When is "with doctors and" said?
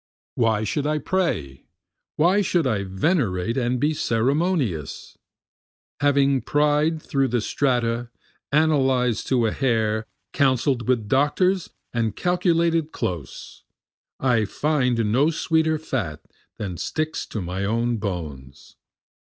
10.87-12.15